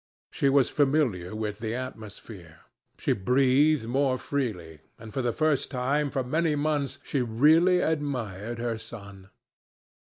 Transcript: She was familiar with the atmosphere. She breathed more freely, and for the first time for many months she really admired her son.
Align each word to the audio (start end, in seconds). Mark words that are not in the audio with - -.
She 0.31 0.49
was 0.49 0.67
familiar 0.67 1.35
with 1.35 1.59
the 1.59 1.75
atmosphere. 1.75 2.61
She 2.97 3.13
breathed 3.13 3.87
more 3.87 4.17
freely, 4.17 4.79
and 4.97 5.13
for 5.13 5.21
the 5.21 5.31
first 5.31 5.69
time 5.69 6.09
for 6.09 6.23
many 6.23 6.55
months 6.55 6.97
she 7.03 7.21
really 7.21 7.81
admired 7.81 8.57
her 8.57 8.79
son. 8.79 9.29